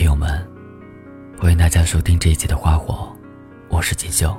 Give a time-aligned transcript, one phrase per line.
[0.00, 0.30] 听友们，
[1.38, 3.14] 欢迎大家收听这一期的《花火》，
[3.68, 4.34] 我是锦绣。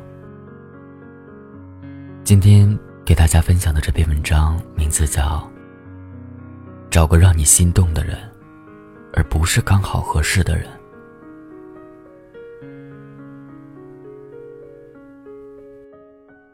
[2.23, 2.75] 今天
[3.05, 5.21] 给大家分享的这篇文章名字叫
[6.89, 8.17] 《找个让你心动的人，
[9.13, 10.67] 而不是刚好合适的人》。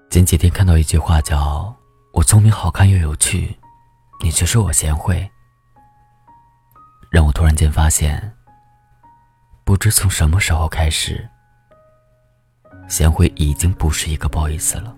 [0.09, 1.73] 前几天看到一句话，叫
[2.11, 3.55] “我聪明、好看又有趣，
[4.21, 5.31] 你却说我贤惠”，
[7.09, 8.33] 让我突然间发现，
[9.67, 11.27] 不知从什么时候开始，
[12.87, 14.95] 贤惠已经不是一个褒义词了。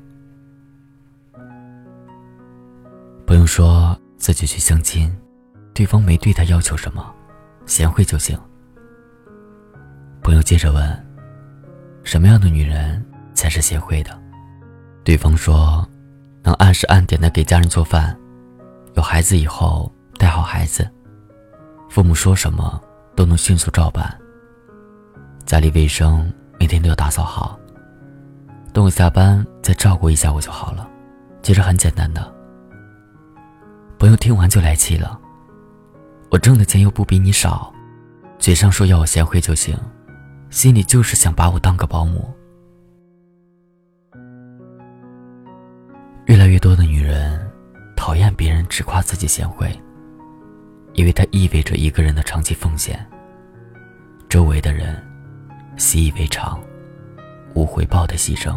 [3.25, 5.11] 朋友说自己去相亲，
[5.73, 7.11] 对方没对他要求什么，
[7.65, 8.39] 贤惠就行。
[10.21, 11.07] 朋友接着问
[12.05, 14.21] ：“什么样的女人才是贤惠的？”
[15.03, 15.83] 对方说
[16.45, 18.15] ：“能按时按点的给家人做饭，
[18.93, 20.87] 有孩子以后带好孩子，
[21.89, 22.79] 父母说什么
[23.15, 24.15] 都能迅速照办。
[25.49, 27.59] 家里卫生每天都要打扫好，
[28.71, 30.87] 等我下班再照顾一下我就好了。
[31.41, 32.31] 其实很简单的。”
[33.97, 35.19] 朋友听完就来气了
[36.29, 37.73] ：“我挣的钱又不比你少，
[38.37, 39.75] 嘴上说要我贤惠就行，
[40.51, 42.31] 心里就是想把我当个保姆。”
[46.27, 47.41] 越来越多的女人
[47.95, 49.67] 讨厌别人只夸自己贤惠，
[50.93, 53.03] 因为它意味着一个人的长期奉献。
[54.29, 54.78] 周围的人
[55.79, 56.61] 习以为常，
[57.55, 58.55] 无回报的牺牲。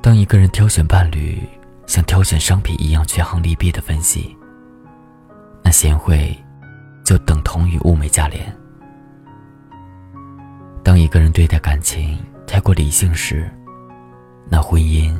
[0.00, 1.38] 当一个人挑选伴侣
[1.86, 4.36] 像挑选商品一样权衡利弊的分析，
[5.62, 6.34] 那贤惠
[7.04, 8.54] 就等同于物美价廉。
[10.82, 13.50] 当一个人对待感情，太过理性时，
[14.50, 15.14] 那婚姻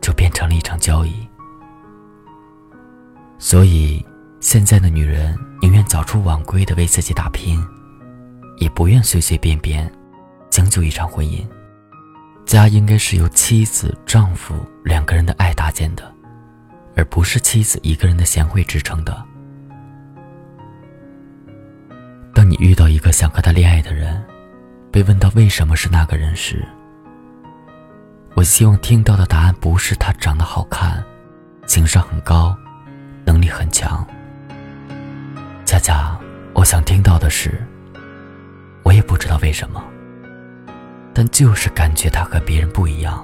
[0.00, 1.28] 就变成了一场交易。
[3.38, 4.04] 所以，
[4.40, 7.60] 现在的女人宁愿早出晚归的为自己打拼，
[8.58, 9.90] 也不愿随随便便
[10.50, 11.46] 将就一场婚姻。
[12.46, 14.54] 家应该是由妻子、丈夫
[14.84, 16.14] 两个人的爱搭建的，
[16.96, 19.22] 而不是妻子一个人的贤惠支撑的。
[22.32, 24.24] 当你遇到一个想和他恋爱的人，
[24.90, 26.66] 被问到为什么是那个人时，
[28.34, 31.04] 我希望听到的答案不是他长得好看、
[31.66, 32.56] 情商很高、
[33.26, 34.06] 能力很强。
[35.68, 36.18] 恰恰，
[36.54, 37.62] 我想听到的是，
[38.82, 39.84] 我也不知道为什么，
[41.12, 43.22] 但就是感觉他和别人不一样。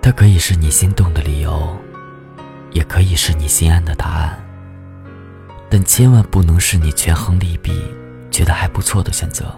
[0.00, 1.76] 他可以是你心动的理由，
[2.70, 4.42] 也可以是你心安的答案，
[5.68, 7.70] 但千万不能是你权衡利弊。
[8.30, 9.54] 觉得还不错的选择。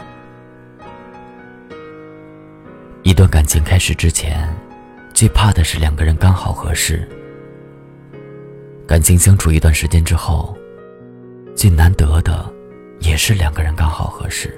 [3.04, 4.52] 一段感情开始之前，
[5.14, 7.08] 最怕的是两个人刚好合适。
[8.88, 10.54] 感情相处一段时间之后，
[11.54, 12.52] 最难得的
[13.00, 14.54] 也是两个人刚好合适。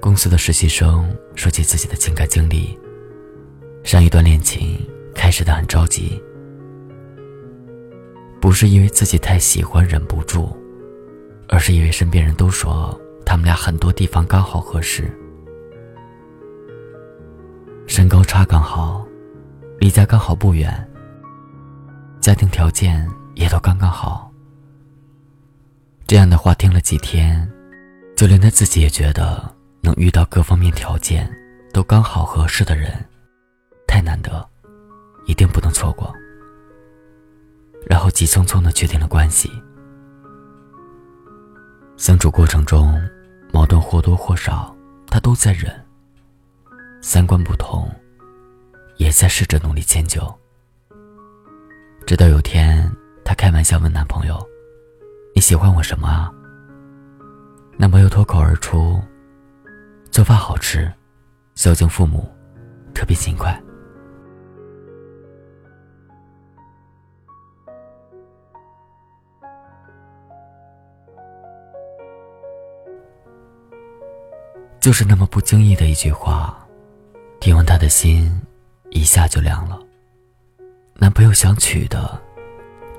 [0.00, 2.78] 公司的实习生说起自己的情感经历，
[3.82, 4.78] 上一段恋情
[5.14, 6.22] 开始的很着急，
[8.40, 10.54] 不是因为自己太喜欢忍不住。
[11.46, 15.12] 而是因为身边人都说他们俩很多地方刚好合适，
[17.86, 19.06] 身高差刚好，
[19.78, 20.72] 离家刚好不远，
[22.18, 24.30] 家庭条件也都刚刚好。
[26.06, 27.50] 这样的话听了几天，
[28.16, 31.30] 就连他自己也觉得能遇到各方面条件
[31.72, 32.92] 都刚好合适的人，
[33.86, 34.46] 太难得，
[35.26, 36.12] 一定不能错过。
[37.86, 39.50] 然后急匆匆的确定了关系。
[41.96, 43.00] 相处过程中，
[43.52, 44.74] 矛盾或多或少，
[45.06, 45.72] 他都在忍。
[47.00, 47.90] 三观不同，
[48.96, 50.22] 也在试着努力迁就。
[52.06, 52.90] 直到有天，
[53.24, 54.38] 她开玩笑问男朋友
[55.34, 56.30] ：“你喜欢我什么啊？”
[57.76, 59.02] 男朋友脱口而出
[60.12, 60.92] ：“做饭好吃，
[61.54, 62.30] 孝敬父母，
[62.94, 63.58] 特别勤快。”
[74.78, 76.54] 就是那么不经意的一句话，
[77.40, 78.30] 听完她的心
[78.90, 79.80] 一下就凉了。
[80.96, 82.20] 男朋友想娶的，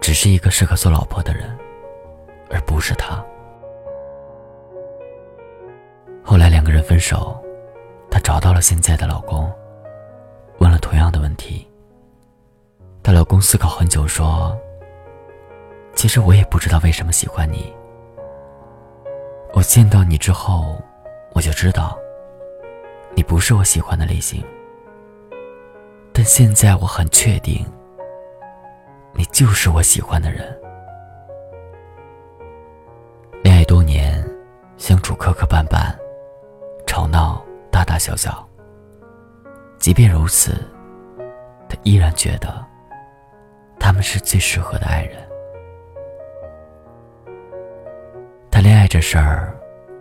[0.05, 1.49] 只是一个适合做老婆的人，
[2.51, 3.25] 而不是他。
[6.23, 7.43] 后来两个人分手，
[8.07, 9.51] 她找到了现在的老公，
[10.59, 11.67] 问了同样的问题。
[13.01, 14.55] 她老公思考很久说
[15.97, 17.73] ：“其实我也不知道为什么喜欢你。
[19.53, 20.79] 我见到你之后。”
[21.33, 21.97] 我就知道，
[23.15, 24.45] 你不是我喜欢的类型。
[26.13, 27.65] 但现在我很确定，
[29.17, 30.45] 你就是我喜欢的人。
[33.43, 34.23] 恋爱多年，
[34.77, 35.95] 相处磕磕绊绊，
[36.85, 38.45] 吵闹大大小小。
[39.77, 40.53] 即便如此，
[41.69, 42.65] 他依然觉得
[43.79, 45.17] 他们是最适合的爱人。
[48.51, 49.55] 谈恋爱这事儿，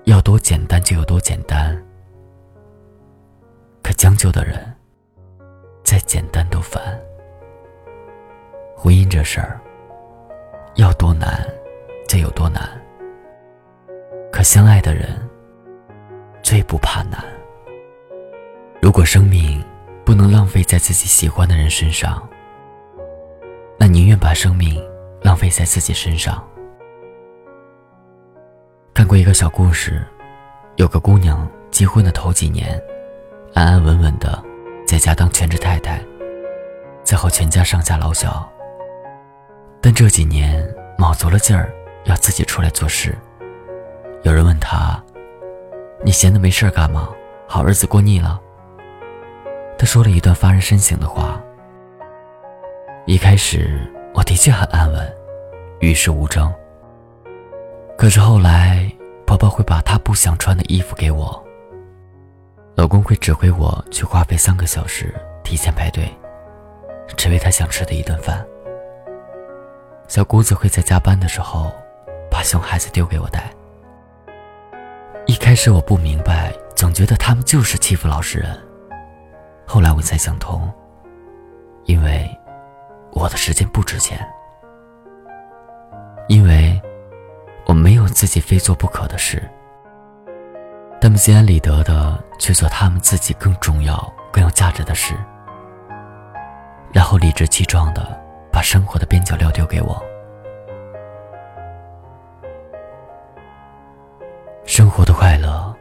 [0.05, 1.81] 要多简单就有多简单。
[3.83, 4.75] 可将就的人，
[5.85, 6.83] 再简单都烦。
[8.85, 9.59] 婚姻这事儿，
[10.75, 11.43] 要多难
[12.07, 12.69] 就有多难。
[14.31, 15.09] 可相爱的人，
[16.43, 17.25] 最不怕难。
[18.83, 19.65] 如果生命
[20.05, 22.23] 不能浪费在自己喜欢的人身上，
[23.79, 24.79] 那宁愿把生命
[25.23, 26.47] 浪费在自己身上。
[28.93, 30.07] 看过一个小故事，
[30.77, 32.79] 有个姑娘结婚的头几年。
[33.55, 34.45] 安安稳稳的，
[34.87, 36.05] 在家当全职太太，
[37.03, 38.47] 伺候全家上下老小。
[39.85, 40.67] 但这几年
[40.97, 41.71] 卯足了劲儿，
[42.07, 43.15] 要自己出来做事。
[44.23, 44.99] 有人问他
[46.03, 47.11] ：“你闲的没事干吗？
[47.47, 48.41] 好日子过腻了？”
[49.77, 51.39] 他说了一段发人深省的话
[53.05, 53.79] ：“一开始
[54.15, 55.17] 我的确很安稳，
[55.81, 56.51] 与世无争。
[57.99, 58.91] 可是后来，
[59.27, 61.45] 婆婆会把她不想穿的衣服给我。”
[62.75, 66.09] 老公会指挥我去花费三个小时提前排队，
[67.19, 68.43] 只为他想吃的一顿饭。
[70.07, 71.73] 小姑子会在加班的时候
[72.31, 73.51] 把熊孩子丢给我带。
[75.27, 78.57] 一开始我不明白，总觉得他们就是欺负老实人。
[79.67, 80.71] 后来我才想通，
[81.85, 82.29] 因为
[83.13, 84.19] 我的时间不值钱，
[86.29, 86.81] 因为
[87.67, 89.43] 我没有自己非做不可的事。
[91.01, 95.15] 他们心安理得的去做他们自己更重要、更有价值的事，
[96.93, 98.24] 然后理直气壮的
[98.55, 100.01] 把生活的边角料丢给我。
[104.65, 105.75] 生活的快乐，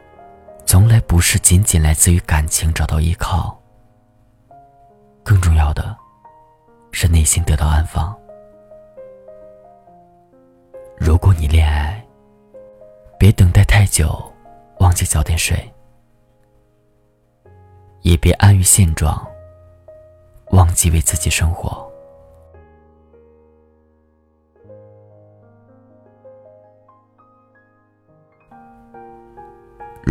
[0.66, 3.56] 从来不是仅仅来自于感情找到依靠，
[5.22, 5.96] 更重要的
[6.90, 8.12] 是内心得到安放。
[10.96, 12.04] 如果你恋爱，
[13.20, 14.20] 别等待太久。
[14.80, 15.56] 忘记早点睡，
[18.00, 19.24] 也别安于现状。
[20.50, 21.93] 忘记为自己生活。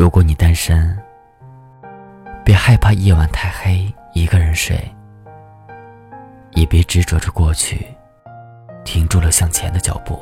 [0.04, 1.02] 如果你单身，
[2.44, 4.78] 别害怕夜晚太黑一个人睡，
[6.52, 7.88] 也别执着着过去，
[8.84, 10.22] 停住了向前的脚步。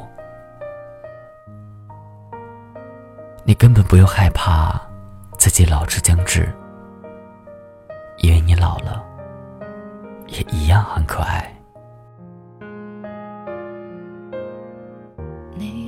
[3.43, 4.79] 你根本不用害怕
[5.39, 6.47] 自己老之将至，
[8.19, 9.03] 因为你老了，
[10.27, 11.51] 也一样很可爱。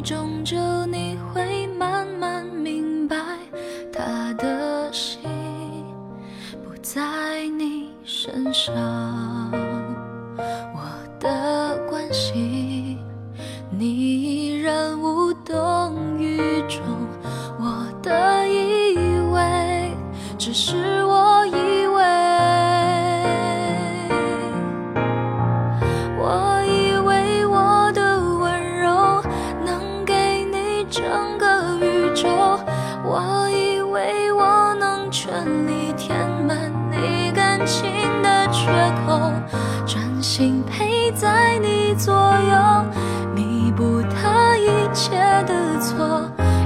[0.00, 3.16] 终究你会慢慢明白
[3.92, 5.20] 他的心
[6.64, 9.39] 不在你身上。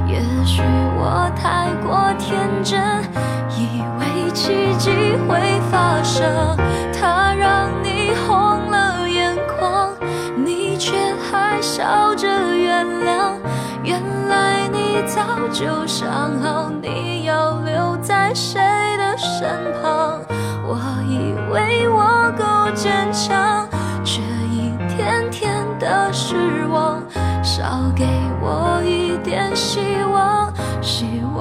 [0.07, 0.62] 也许
[0.97, 2.81] 我太过天真，
[3.50, 4.91] 以为奇迹
[5.29, 6.57] 会发生，
[6.93, 9.91] 它让你红了眼眶，
[10.37, 10.93] 你却
[11.31, 13.35] 还笑着原谅。
[13.83, 15.23] 原来你早
[15.53, 16.09] 就想
[16.41, 18.61] 好你要留在谁
[18.97, 19.49] 的身
[19.83, 20.21] 旁，
[20.67, 23.69] 我以为我够坚强，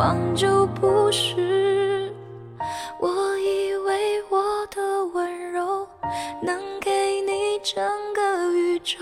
[0.03, 2.11] 望就不是。
[2.99, 5.87] 我以为我的温柔
[6.41, 7.81] 能给你整
[8.13, 8.97] 个宇宙，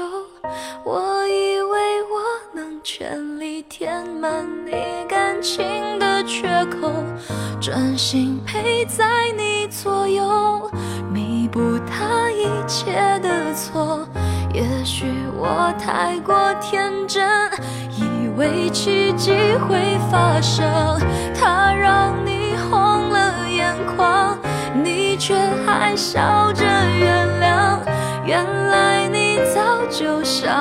[0.84, 2.22] 我以为我
[2.54, 4.74] 能全力填满你
[5.10, 6.94] 感情的缺口，
[7.60, 10.70] 专心陪在你左右，
[11.12, 12.94] 弥补他一切
[13.24, 14.08] 的错。
[14.54, 15.06] 也许
[15.36, 17.28] 我太过天真，
[17.90, 18.04] 以
[18.36, 19.32] 为奇迹
[19.68, 21.00] 会发生，
[21.34, 24.38] 他让你红了眼眶，
[24.84, 25.36] 你却
[25.66, 27.80] 还笑着原谅。
[28.26, 30.61] 原来你早就想